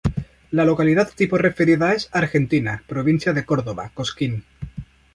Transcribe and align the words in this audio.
La 0.49 0.65
localidad 0.65 1.11
tipo 1.15 1.37
referida 1.37 1.93
es: 1.93 2.09
Argentina, 2.11 2.83
provincia 2.87 3.33
de 3.33 3.45
Córdoba, 3.45 3.91
Cosquín. 3.93 4.43